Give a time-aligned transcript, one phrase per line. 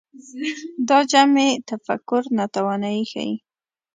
[0.89, 3.33] دا جمعي تفکر ناتواني ښيي